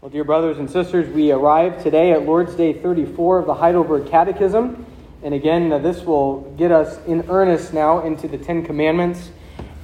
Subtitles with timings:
[0.00, 4.06] Well, dear brothers and sisters, we arrive today at Lord's Day 34 of the Heidelberg
[4.08, 4.86] Catechism.
[5.22, 9.28] And again, uh, this will get us in earnest now into the Ten Commandments.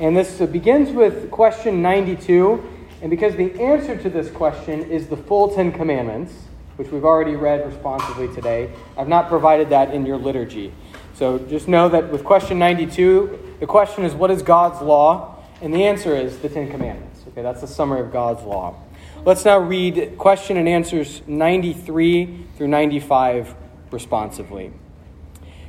[0.01, 2.67] And this uh, begins with question 92.
[3.03, 6.33] And because the answer to this question is the full Ten Commandments,
[6.77, 10.73] which we've already read responsively today, I've not provided that in your liturgy.
[11.13, 15.45] So just know that with question 92, the question is, What is God's law?
[15.61, 17.21] And the answer is the Ten Commandments.
[17.29, 18.81] Okay, that's the summary of God's law.
[19.27, 23.57] Let's now read question and answers 93 through 95
[23.91, 24.71] responsively.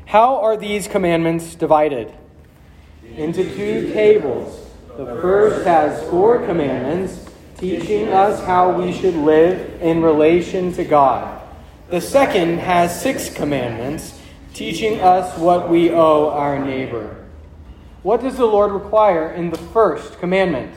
[0.05, 2.13] How are these commandments divided?
[3.16, 4.70] Into two tables.
[4.95, 7.25] The first has four commandments,
[7.57, 11.41] teaching us how we should live in relation to God.
[11.89, 14.21] The second has six commandments,
[14.53, 17.25] teaching us what we owe our neighbor.
[18.03, 20.75] What does the Lord require in the first commandment?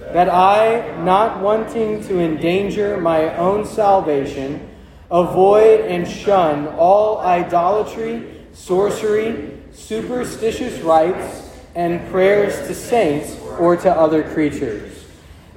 [0.00, 4.68] That I, not wanting to endanger my own salvation,
[5.10, 14.22] avoid and shun all idolatry, sorcery, superstitious rites, and prayers to saints or to other
[14.22, 15.04] creatures.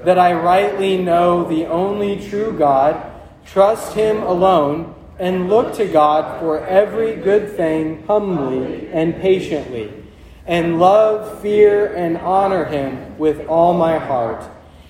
[0.04, 3.12] That I rightly know the only true God,
[3.46, 9.99] trust Him alone, and look to God for every good thing humbly and patiently
[10.50, 14.44] and love, fear, and honor him with all my heart.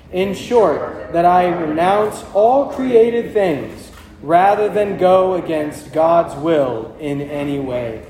[0.09, 7.19] In short, that I renounce all created things rather than go against God's will in
[7.19, 8.05] any way.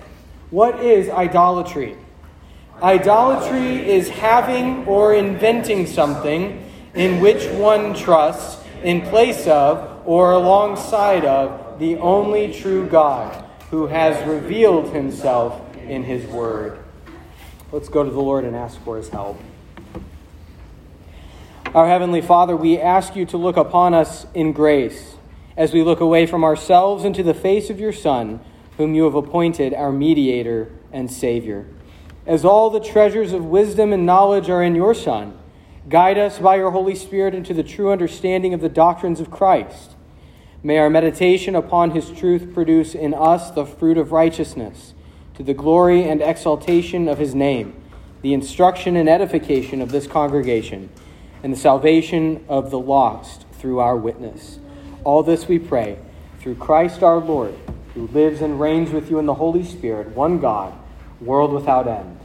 [0.52, 1.97] What is idolatry?
[2.83, 11.25] Idolatry is having or inventing something in which one trusts in place of or alongside
[11.25, 16.78] of the only true God who has revealed himself in his word.
[17.72, 19.39] Let's go to the Lord and ask for his help.
[21.76, 25.17] Our Heavenly Father, we ask you to look upon us in grace
[25.56, 28.39] as we look away from ourselves into the face of your Son,
[28.78, 31.67] whom you have appointed our mediator and Savior.
[32.26, 35.38] As all the treasures of wisdom and knowledge are in your Son,
[35.88, 39.92] guide us by your Holy Spirit into the true understanding of the doctrines of Christ.
[40.64, 44.95] May our meditation upon his truth produce in us the fruit of righteousness
[45.39, 47.73] to the glory and exaltation of his name,
[48.22, 50.89] the instruction and edification of this congregation,
[51.42, 54.60] and the salvation of the lost through our witness.
[55.05, 55.98] All this we pray
[56.39, 57.55] through Christ our Lord,
[57.94, 60.73] who lives and reigns with you in the Holy Spirit, one God,
[61.22, 62.20] world without end.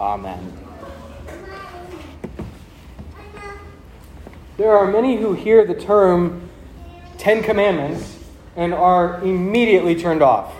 [0.00, 0.50] Amen.
[4.56, 6.48] There are many who hear the term
[7.18, 8.18] Ten Commandments
[8.56, 10.54] and are immediately turned off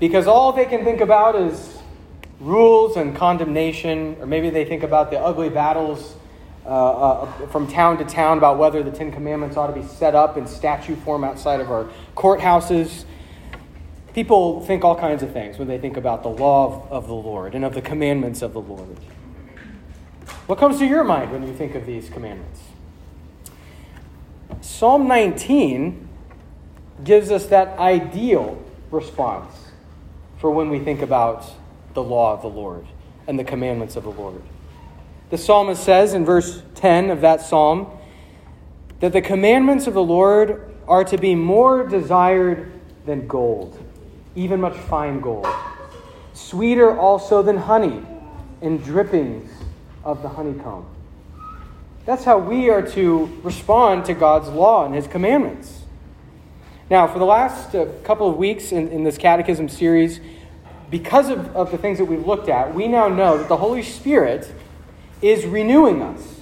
[0.00, 1.78] because all they can think about is
[2.40, 6.16] rules and condemnation, or maybe they think about the ugly battles
[6.64, 10.14] uh, uh, from town to town about whether the Ten Commandments ought to be set
[10.14, 13.04] up in statue form outside of our courthouses.
[14.14, 17.14] People think all kinds of things when they think about the law of, of the
[17.14, 18.96] Lord and of the commandments of the Lord.
[20.46, 22.60] What comes to your mind when you think of these commandments?
[24.62, 26.08] Psalm 19
[27.04, 29.69] gives us that ideal response
[30.40, 31.46] for when we think about
[31.94, 32.86] the law of the Lord
[33.26, 34.42] and the commandments of the Lord.
[35.30, 37.86] The psalmist says in verse 10 of that psalm
[39.00, 42.72] that the commandments of the Lord are to be more desired
[43.06, 43.78] than gold,
[44.34, 45.46] even much fine gold,
[46.32, 48.02] sweeter also than honey
[48.62, 49.50] and drippings
[50.02, 50.86] of the honeycomb.
[52.06, 55.79] That's how we are to respond to God's law and his commandments.
[56.90, 60.18] Now, for the last uh, couple of weeks in, in this catechism series,
[60.90, 63.84] because of, of the things that we've looked at, we now know that the Holy
[63.84, 64.52] Spirit
[65.22, 66.40] is renewing us.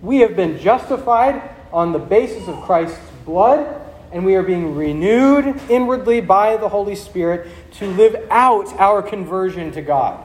[0.00, 1.42] We have been justified
[1.74, 3.82] on the basis of Christ's blood,
[4.12, 9.72] and we are being renewed inwardly by the Holy Spirit to live out our conversion
[9.72, 10.24] to God.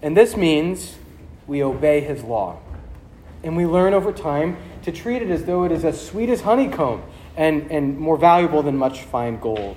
[0.00, 0.96] And this means
[1.46, 2.60] we obey His law.
[3.42, 6.40] And we learn over time to treat it as though it is as sweet as
[6.40, 7.02] honeycomb
[7.36, 9.76] and, and more valuable than much fine gold.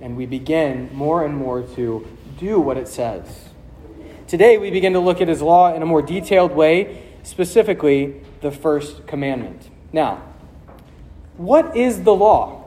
[0.00, 2.06] And we begin more and more to
[2.38, 3.48] do what it says.
[4.26, 8.50] Today, we begin to look at his law in a more detailed way, specifically the
[8.50, 9.70] first commandment.
[9.92, 10.22] Now,
[11.36, 12.58] what is the law?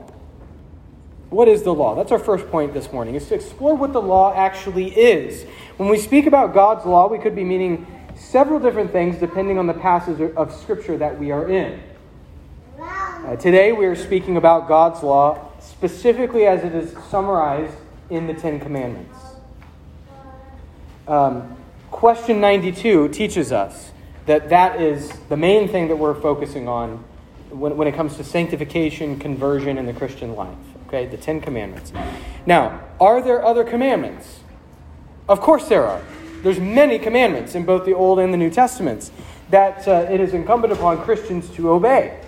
[1.30, 1.94] What is the law?
[1.94, 5.44] That's our first point this morning, is to explore what the law actually is.
[5.76, 7.86] When we speak about God's law, we could be meaning
[8.16, 11.80] several different things depending on the passage of Scripture that we are in.
[13.24, 17.76] Uh, today we are speaking about God's law specifically as it is summarized
[18.10, 19.16] in the Ten Commandments.
[21.06, 21.56] Um,
[21.92, 23.92] question 92 teaches us
[24.26, 27.04] that that is the main thing that we're focusing on
[27.50, 30.58] when, when it comes to sanctification, conversion, and the Christian life.
[30.88, 31.92] Okay, the Ten Commandments.
[32.44, 34.40] Now, are there other commandments?
[35.28, 36.02] Of course there are.
[36.42, 39.12] There's many commandments in both the Old and the New Testaments
[39.50, 42.18] that uh, it is incumbent upon Christians to obey.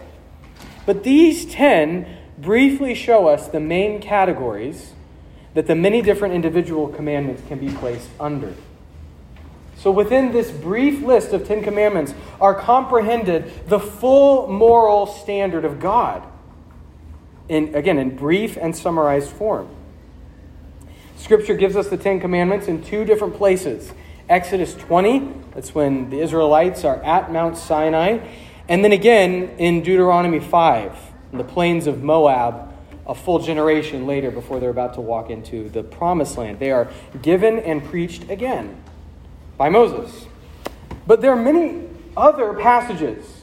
[0.87, 2.07] But these ten
[2.39, 4.93] briefly show us the main categories
[5.55, 8.55] that the many different individual commandments can be placed under.
[9.77, 15.81] So, within this brief list of Ten Commandments are comprehended the full moral standard of
[15.81, 16.27] God.
[17.49, 19.69] In, again, in brief and summarized form.
[21.17, 23.93] Scripture gives us the Ten Commandments in two different places.
[24.29, 28.27] Exodus 20, that's when the Israelites are at Mount Sinai.
[28.69, 30.97] And then again in Deuteronomy 5,
[31.33, 32.73] in the plains of Moab,
[33.07, 36.59] a full generation later before they're about to walk into the promised land.
[36.59, 36.89] They are
[37.21, 38.83] given and preached again
[39.59, 40.27] by Moses.
[41.07, 43.43] But there are many other passages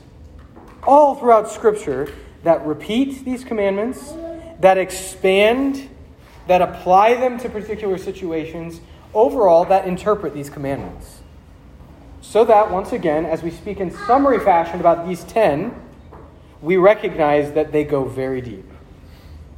[0.84, 2.12] all throughout Scripture
[2.44, 4.14] that repeat these commandments,
[4.60, 5.90] that expand,
[6.48, 8.82] that apply them to particular situations,
[9.14, 11.21] overall, that interpret these commandments.
[12.32, 15.76] So that, once again, as we speak in summary fashion about these ten,
[16.62, 18.64] we recognize that they go very deep.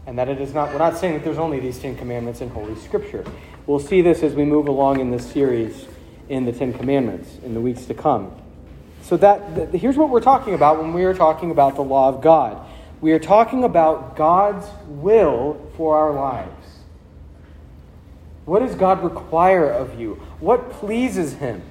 [0.07, 2.49] And that it is not, we're not saying that there's only these Ten Commandments in
[2.49, 3.25] Holy Scripture.
[3.67, 5.85] We'll see this as we move along in this series
[6.29, 8.35] in the Ten Commandments in the weeks to come.
[9.03, 12.09] So that, that here's what we're talking about when we are talking about the law
[12.09, 12.59] of God.
[13.01, 16.79] We are talking about God's will for our lives.
[18.45, 20.15] What does God require of you?
[20.39, 21.61] What pleases Him?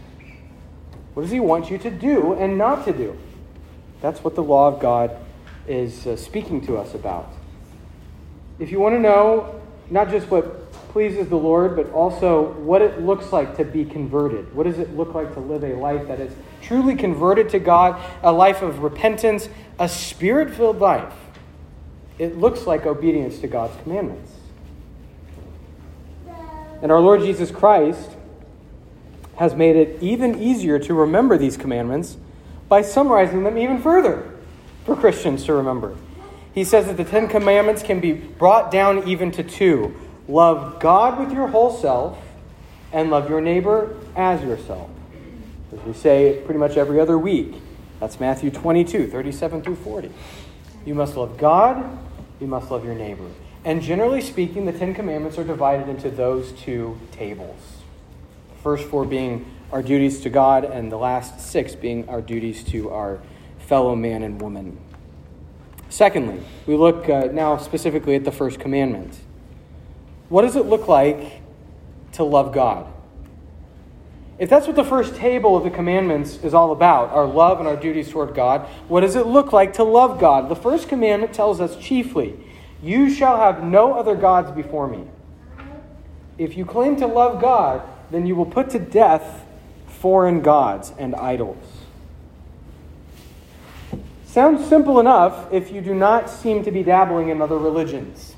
[1.15, 3.17] What does He want you to do and not to do?
[4.01, 5.17] That's what the law of God
[5.67, 7.33] is uh, speaking to us about.
[8.59, 9.61] If you want to know
[9.91, 14.55] not just what pleases the Lord, but also what it looks like to be converted,
[14.55, 18.01] what does it look like to live a life that is truly converted to God,
[18.23, 19.49] a life of repentance,
[19.79, 21.13] a spirit filled life,
[22.19, 24.33] it looks like obedience to God's commandments.
[26.83, 28.12] And our Lord Jesus Christ
[29.43, 32.17] has made it even easier to remember these commandments
[32.69, 34.39] by summarizing them even further
[34.87, 35.97] for Christians to remember
[36.55, 39.95] he says that the Ten Commandments can be brought down even to two
[40.29, 42.19] love God with your whole self,
[42.93, 44.91] and love your neighbor as yourself.
[45.73, 47.55] As we say pretty much every other week.
[48.01, 50.11] That's Matthew 22, 37 through 40.
[50.85, 51.99] You must love God,
[52.41, 53.29] you must love your neighbor.
[53.65, 57.72] And generally speaking, the Ten Commandments are divided into those two tables.
[58.63, 62.91] First four being our duties to God, and the last six being our duties to
[62.91, 63.21] our
[63.59, 64.79] fellow man and woman.
[65.89, 69.19] Secondly, we look uh, now specifically at the first commandment.
[70.29, 71.43] What does it look like
[72.13, 72.87] to love God?
[74.39, 77.69] If that's what the first table of the commandments is all about, our love and
[77.69, 80.49] our duties toward God, what does it look like to love God?
[80.49, 82.39] The first commandment tells us chiefly,
[82.83, 85.05] You shall have no other gods before me.
[86.39, 87.83] If you claim to love God,
[88.13, 89.45] then you will put to death
[89.87, 91.65] foreign gods and idols.
[94.27, 98.35] Sounds simple enough if you do not seem to be dabbling in other religions.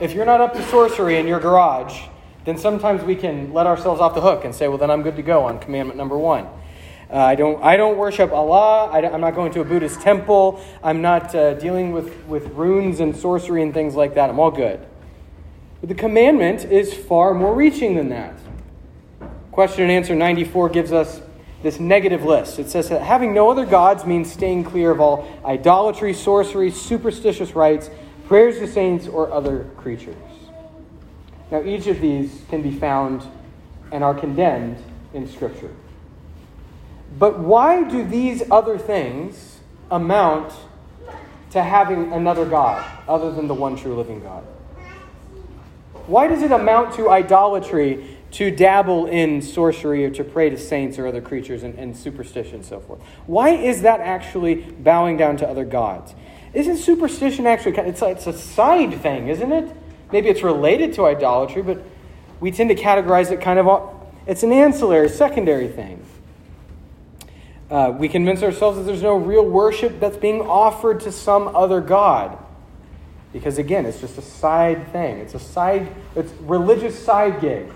[0.00, 2.08] If you're not up to sorcery in your garage,
[2.44, 5.16] then sometimes we can let ourselves off the hook and say, well, then I'm good
[5.16, 6.46] to go on commandment number one.
[7.10, 8.90] Uh, I, don't, I don't worship Allah.
[8.90, 10.64] I am not going to a Buddhist temple.
[10.82, 14.30] I'm not uh, dealing with, with runes and sorcery and things like that.
[14.30, 14.80] I'm all good.
[15.80, 18.34] But the commandment is far more reaching than that.
[19.54, 21.20] Question and answer 94 gives us
[21.62, 22.58] this negative list.
[22.58, 27.54] It says that having no other gods means staying clear of all idolatry, sorcery, superstitious
[27.54, 27.88] rites,
[28.26, 30.16] prayers to saints, or other creatures.
[31.52, 33.22] Now, each of these can be found
[33.92, 34.82] and are condemned
[35.12, 35.70] in Scripture.
[37.16, 40.52] But why do these other things amount
[41.50, 44.42] to having another God other than the one true living God?
[46.08, 50.98] Why does it amount to idolatry to dabble in sorcery or to pray to saints
[50.98, 53.00] or other creatures and, and superstition and so forth.
[53.26, 56.14] Why is that actually bowing down to other gods?
[56.52, 59.76] Isn't superstition actually, it's, it's a side thing, isn't it?
[60.10, 61.82] Maybe it's related to idolatry, but
[62.40, 63.94] we tend to categorize it kind of,
[64.26, 66.04] it's an ancillary, secondary thing.
[67.70, 71.80] Uh, we convince ourselves that there's no real worship that's being offered to some other
[71.80, 72.36] God.
[73.32, 75.18] Because again, it's just a side thing.
[75.18, 77.72] It's a side, it's religious side gig.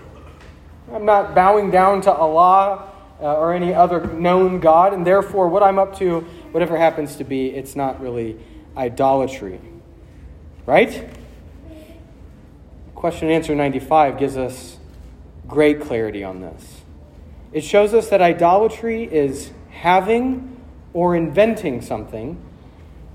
[0.93, 2.91] I'm not bowing down to Allah
[3.21, 7.23] uh, or any other known God, and therefore, what I'm up to, whatever happens to
[7.23, 8.37] be, it's not really
[8.75, 9.59] idolatry.
[10.65, 11.09] Right?
[12.95, 14.77] Question and answer 95 gives us
[15.47, 16.81] great clarity on this.
[17.51, 20.57] It shows us that idolatry is having
[20.93, 22.41] or inventing something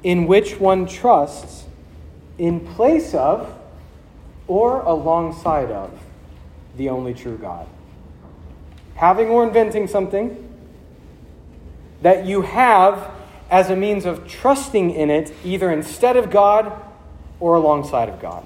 [0.02, 1.64] in which one trusts
[2.38, 3.52] in place of
[4.46, 6.03] or alongside of
[6.76, 7.66] the only true God.
[8.96, 10.40] Having or inventing something
[12.02, 13.10] that you have
[13.50, 16.72] as a means of trusting in it, either instead of God
[17.40, 18.44] or alongside of God.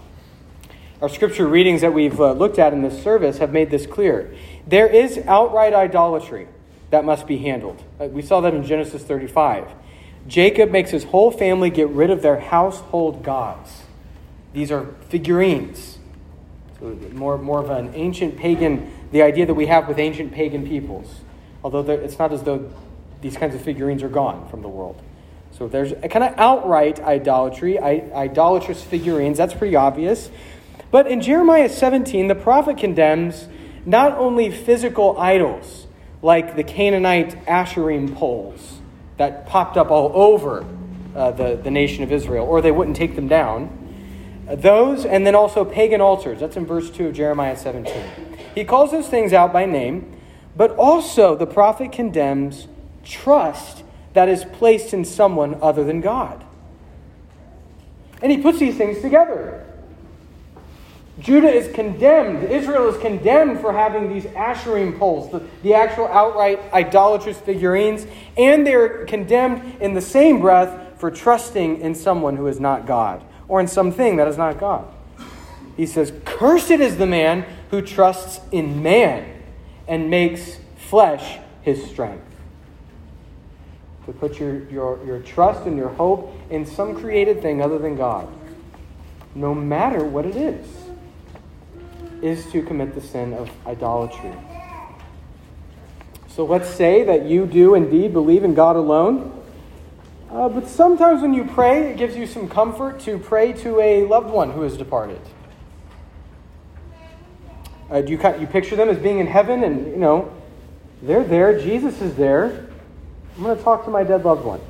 [1.00, 4.34] Our scripture readings that we've uh, looked at in this service have made this clear.
[4.66, 6.48] There is outright idolatry
[6.90, 7.82] that must be handled.
[8.00, 9.68] Uh, we saw that in Genesis 35.
[10.26, 13.82] Jacob makes his whole family get rid of their household gods.
[14.52, 15.97] These are figurines.
[16.80, 21.22] More, more of an ancient pagan, the idea that we have with ancient pagan peoples.
[21.64, 22.70] Although it's not as though
[23.20, 25.02] these kinds of figurines are gone from the world.
[25.50, 29.38] So there's a kind of outright idolatry, idolatrous figurines.
[29.38, 30.30] That's pretty obvious.
[30.90, 33.48] But in Jeremiah 17, the prophet condemns
[33.84, 35.86] not only physical idols
[36.22, 38.78] like the Canaanite Asherim poles
[39.16, 40.64] that popped up all over
[41.14, 43.77] uh, the, the nation of Israel, or they wouldn't take them down.
[44.50, 46.40] Those, and then also pagan altars.
[46.40, 47.94] That's in verse 2 of Jeremiah 17.
[48.54, 50.16] He calls those things out by name,
[50.56, 52.66] but also the prophet condemns
[53.04, 56.44] trust that is placed in someone other than God.
[58.20, 59.64] And he puts these things together.
[61.20, 66.60] Judah is condemned, Israel is condemned for having these Asherim poles, the, the actual outright
[66.72, 72.60] idolatrous figurines, and they're condemned in the same breath for trusting in someone who is
[72.60, 74.86] not God, or in something that is not God.
[75.76, 79.42] He says, Cursed is the man who trusts in man
[79.86, 82.24] and makes flesh his strength
[84.08, 87.94] to put your, your, your trust and your hope in some created thing other than
[87.94, 88.26] God,
[89.34, 90.66] no matter what it is,
[92.22, 94.32] is to commit the sin of idolatry.
[96.28, 99.37] So let's say that you do indeed believe in God alone.
[100.30, 104.04] Uh, but sometimes when you pray, it gives you some comfort to pray to a
[104.04, 105.20] loved one who has departed.
[107.90, 110.30] Uh, do you, you picture them as being in heaven and, you know,
[111.00, 112.68] they're there, Jesus is there.
[113.36, 114.60] I'm going to talk to my dead loved one.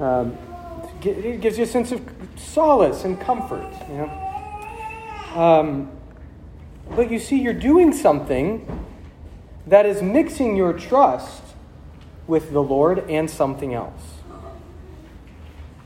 [0.00, 0.36] Um,
[1.04, 2.02] it gives you a sense of
[2.36, 5.40] solace and comfort, you know.
[5.40, 5.90] Um,
[6.96, 8.66] but you see, you're doing something
[9.66, 11.42] that is mixing your trust
[12.26, 14.15] with the Lord and something else.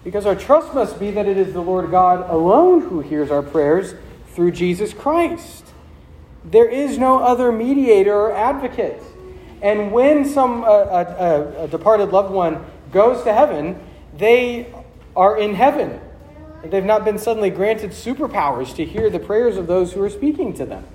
[0.04, 3.42] Because our trust must be that it is the Lord God alone who hears our
[3.42, 3.94] prayers
[4.28, 5.66] through Jesus Christ.
[6.44, 9.02] There is no other mediator or advocate.
[9.60, 13.78] And when some uh, a, a, departed loved one goes to heaven,
[14.16, 14.72] they
[15.14, 16.00] are in heaven.
[16.64, 20.54] They've not been suddenly granted superpowers to hear the prayers of those who are speaking
[20.54, 20.86] to them.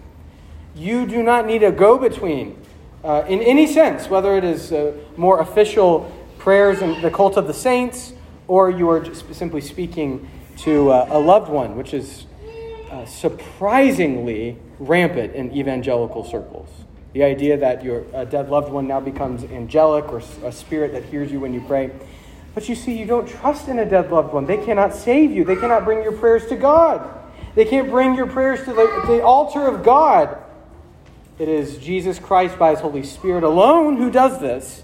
[0.76, 2.60] You do not need a go between
[3.04, 7.46] uh, in any sense, whether it is uh, more official prayers and the cult of
[7.46, 8.14] the saints
[8.48, 12.26] or you are simply speaking to uh, a loved one, which is
[12.92, 16.70] uh, surprisingly rampant in evangelical circles.
[17.14, 21.32] The idea that your dead loved one now becomes angelic or a spirit that hears
[21.32, 21.92] you when you pray.
[22.54, 24.46] But you see, you don't trust in a dead loved one.
[24.46, 27.10] They cannot save you, they cannot bring your prayers to God.
[27.54, 30.38] They can't bring your prayers to the, the altar of God.
[31.38, 34.84] It is Jesus Christ by His Holy Spirit alone who does this.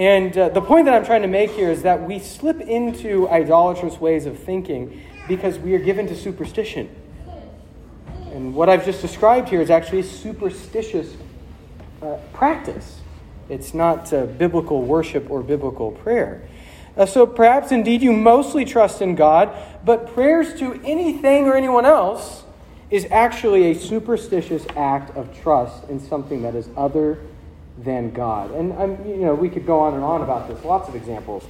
[0.00, 3.28] And uh, the point that I'm trying to make here is that we slip into
[3.28, 6.88] idolatrous ways of thinking because we are given to superstition.
[8.32, 11.14] And what I've just described here is actually a superstitious
[12.00, 13.00] uh, practice.
[13.50, 16.48] It's not uh, biblical worship or biblical prayer.
[16.96, 19.54] Uh, so perhaps indeed you mostly trust in God,
[19.84, 22.44] but prayers to anything or anyone else
[22.90, 27.18] is actually a superstitious act of trust in something that is other
[27.84, 28.50] than God.
[28.52, 30.62] And um, you know, we could go on and on about this.
[30.64, 31.44] Lots of examples.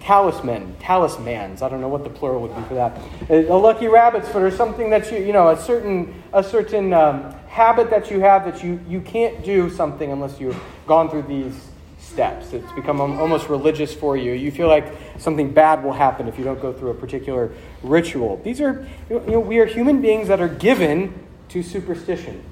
[0.00, 1.60] Talisman, talismans.
[1.60, 2.98] I don't know what the plural would be for that.
[3.28, 7.32] A lucky rabbit's foot, or something that you, you know, a certain, a certain um,
[7.48, 11.68] habit that you have that you, you can't do something unless you've gone through these
[11.98, 12.52] steps.
[12.52, 14.32] It's become almost religious for you.
[14.32, 14.86] You feel like
[15.18, 18.40] something bad will happen if you don't go through a particular ritual.
[18.44, 22.44] These are, you know, we are human beings that are given to superstition.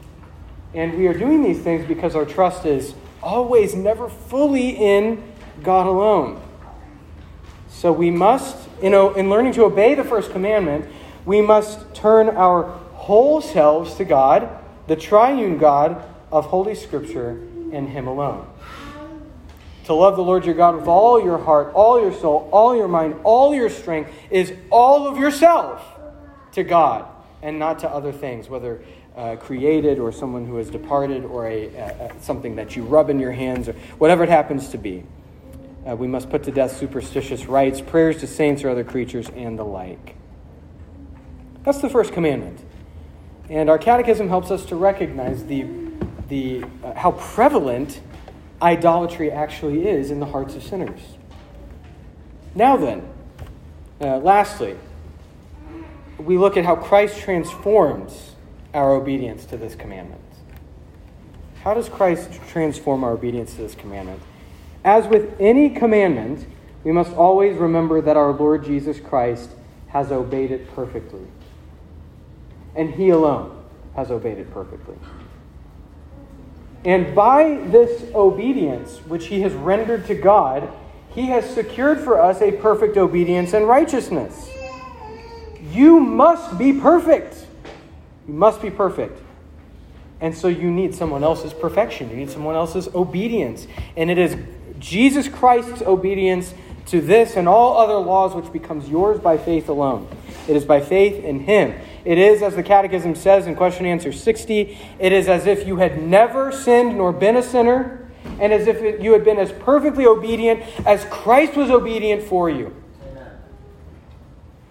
[0.75, 5.23] And we are doing these things because our trust is always, never fully in
[5.63, 6.43] God alone.
[7.69, 10.87] So we must, you know, in learning to obey the first commandment,
[11.25, 12.63] we must turn our
[12.95, 14.49] whole selves to God
[14.87, 17.31] the triune God of Holy Scripture
[17.73, 18.49] and Him alone.
[19.85, 22.89] To love the Lord your God with all your heart, all your soul, all your
[22.89, 25.83] mind, all your strength is all of yourself
[26.53, 27.07] to God
[27.43, 28.83] and not to other things, whether
[29.17, 33.19] uh, created or someone who has departed or a, a, something that you rub in
[33.19, 35.05] your hands or whatever it happens to be.
[35.89, 39.59] Uh, we must put to death superstitious rites, prayers to saints or other creatures, and
[39.59, 40.17] the like.
[41.63, 42.61] That's the first commandment.
[43.49, 45.67] And our catechism helps us to recognize the,
[46.29, 48.01] the, uh, how prevalent
[48.61, 51.01] idolatry actually is in the hearts of sinners.
[52.55, 53.09] Now, then,
[54.01, 54.77] uh, lastly,
[56.19, 58.36] we look at how Christ transforms
[58.76, 60.21] our obedience to this commandment.
[61.62, 64.23] How does Christ transform our obedience to this commandment?
[64.85, 66.47] As with any commandment,
[66.85, 69.50] we must always remember that our Lord Jesus Christ
[69.88, 71.26] has obeyed it perfectly.
[72.76, 73.64] And He alone
[73.97, 74.97] has obeyed it perfectly.
[76.85, 80.71] And by this obedience, which He has rendered to God,
[81.11, 84.49] He has secured for us a perfect obedience and righteousness.
[85.73, 87.46] You must be perfect.
[88.26, 89.21] You must be perfect.
[90.21, 92.11] And so you need someone else's perfection.
[92.11, 93.66] You need someone else's obedience.
[93.97, 94.37] And it is
[94.78, 96.54] Jesus Christ's obedience
[96.87, 100.09] to this and all other laws which becomes yours by faith alone.
[100.49, 101.75] It is by faith in Him.
[102.04, 105.66] It is, as the Catechism says in question and answer 60, it is as if
[105.66, 109.50] you had never sinned nor been a sinner, and as if you had been as
[109.50, 112.75] perfectly obedient as Christ was obedient for you.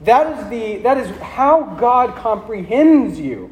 [0.02, 3.52] That is, the, that is how God comprehends you.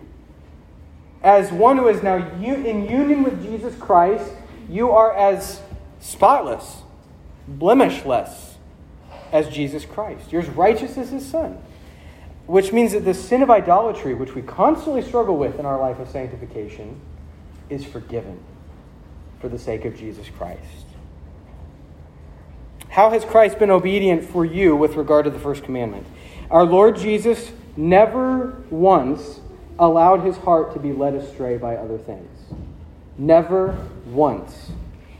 [1.22, 4.30] As one who is now in union with Jesus Christ,
[4.70, 5.62] you are as
[6.02, 6.82] spotless,
[7.48, 8.56] blemishless
[9.32, 10.32] as Jesus Christ.
[10.32, 11.58] You're as righteous as his Son.
[12.46, 16.00] Which means that the sin of idolatry, which we constantly struggle with in our life
[16.00, 17.00] of sanctification,
[17.70, 18.38] is forgiven
[19.40, 20.60] for the sake of Jesus Christ.
[22.90, 26.06] How has Christ been obedient for you with regard to the first commandment?
[26.52, 29.40] Our Lord Jesus never once
[29.80, 32.30] allowed his heart to be led astray by other things.
[33.18, 34.72] Never once.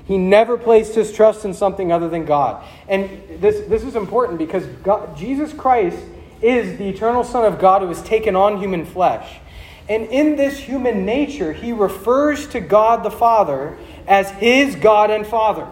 [0.06, 2.64] He never placed his trust in something other than God.
[2.88, 5.98] And this, this is important because God, Jesus Christ
[6.42, 9.40] is the eternal Son of God who has taken on human flesh.
[9.88, 15.26] And in this human nature, he refers to God the Father as his God and
[15.26, 15.68] Father.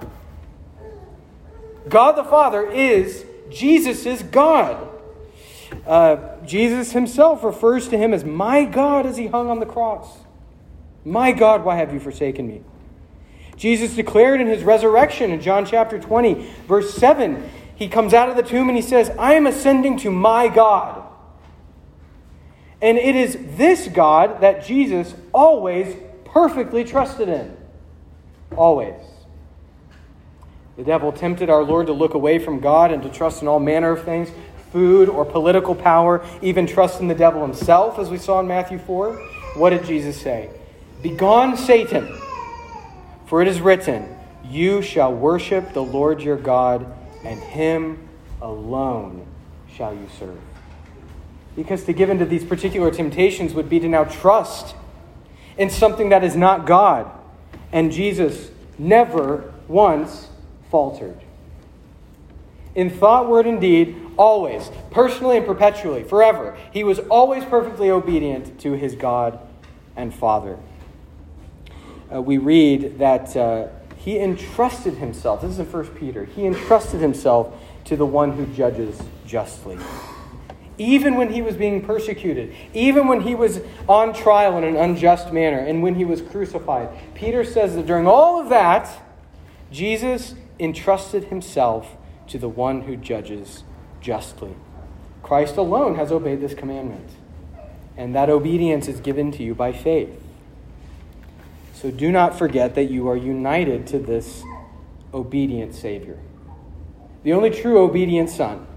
[1.87, 4.87] God the Father is Jesus' God.
[5.85, 10.19] Uh, Jesus himself refers to him as my God as he hung on the cross.
[11.03, 12.61] My God, why have you forsaken me?
[13.55, 16.33] Jesus declared in his resurrection in John chapter 20,
[16.67, 20.11] verse 7, he comes out of the tomb and he says, I am ascending to
[20.11, 21.03] my God.
[22.81, 27.55] And it is this God that Jesus always perfectly trusted in.
[28.55, 28.99] Always.
[30.77, 33.59] The devil tempted our Lord to look away from God and to trust in all
[33.59, 34.31] manner of things
[34.71, 38.79] food or political power, even trust in the devil himself, as we saw in Matthew
[38.79, 39.13] 4.
[39.55, 40.49] What did Jesus say?
[41.01, 42.07] Begone, Satan,
[43.25, 46.85] for it is written, You shall worship the Lord your God,
[47.23, 48.07] and him
[48.41, 49.25] alone
[49.75, 50.39] shall you serve.
[51.55, 54.75] Because to give into these particular temptations would be to now trust
[55.57, 57.11] in something that is not God.
[57.73, 60.29] And Jesus never once
[60.69, 61.19] faltered.
[62.73, 68.59] In thought, word, and deed, always, personally and perpetually, forever, he was always perfectly obedient
[68.61, 69.39] to his God
[69.95, 70.57] and Father.
[72.13, 77.01] Uh, we read that uh, he entrusted himself, this is in 1 Peter, he entrusted
[77.01, 77.53] himself
[77.85, 79.77] to the one who judges justly.
[80.77, 85.31] Even when he was being persecuted, even when he was on trial in an unjust
[85.31, 88.89] manner, and when he was crucified, Peter says that during all of that,
[89.71, 93.63] Jesus entrusted himself to the one who judges
[93.99, 94.55] justly.
[95.23, 97.09] Christ alone has obeyed this commandment,
[97.95, 100.21] and that obedience is given to you by faith.
[101.73, 104.43] So do not forget that you are united to this
[105.13, 106.17] obedient Savior,
[107.23, 108.67] the only true obedient Son.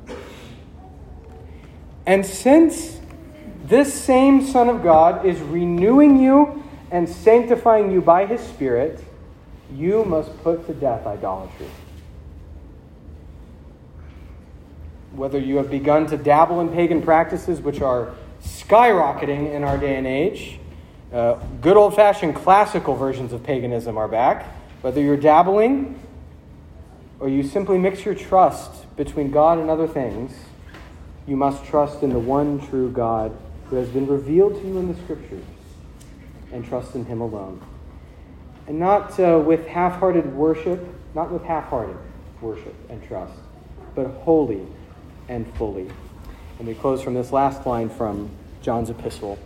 [2.07, 3.01] And since
[3.65, 9.03] this same Son of God is renewing you and sanctifying you by His Spirit,
[9.75, 11.67] you must put to death idolatry.
[15.15, 19.97] Whether you have begun to dabble in pagan practices, which are skyrocketing in our day
[19.97, 20.59] and age,
[21.13, 24.47] uh, good old fashioned classical versions of paganism are back.
[24.81, 26.01] Whether you're dabbling
[27.21, 30.33] or you simply mix your trust between God and other things,
[31.27, 34.93] you must trust in the one true God who has been revealed to you in
[34.93, 35.45] the Scriptures
[36.53, 37.63] and trust in Him alone.
[38.67, 41.97] And not uh, with half hearted worship, not with half hearted
[42.41, 43.35] worship and trust,
[43.95, 44.67] but wholly
[45.29, 45.91] and fully.
[46.59, 48.31] And we close from this last line from
[48.63, 49.39] John's epistle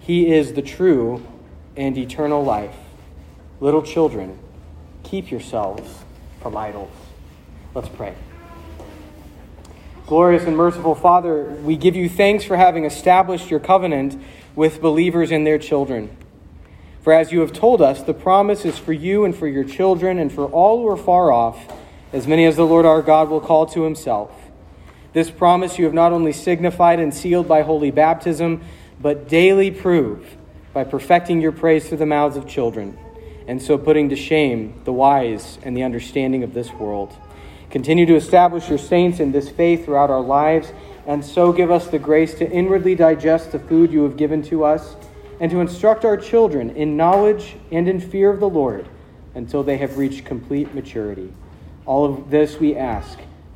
[0.00, 1.26] He is the true
[1.76, 2.76] and eternal life.
[3.60, 4.38] Little children,
[5.02, 6.04] keep yourselves
[6.40, 6.92] from idols.
[7.74, 8.14] Let's pray.
[10.06, 14.16] Glorious and merciful Father, we give you thanks for having established your covenant
[14.56, 16.16] with believers and their children.
[17.02, 20.18] For as you have told us, the promise is for you and for your children
[20.18, 21.72] and for all who are far off,
[22.12, 24.32] as many as the Lord our God will call to himself.
[25.18, 28.60] This promise you have not only signified and sealed by holy baptism,
[29.00, 30.36] but daily prove
[30.72, 32.96] by perfecting your praise through the mouths of children,
[33.48, 37.12] and so putting to shame the wise and the understanding of this world.
[37.68, 40.72] Continue to establish your saints in this faith throughout our lives,
[41.04, 44.62] and so give us the grace to inwardly digest the food you have given to
[44.62, 44.94] us,
[45.40, 48.88] and to instruct our children in knowledge and in fear of the Lord
[49.34, 51.32] until they have reached complete maturity.
[51.86, 53.18] All of this we ask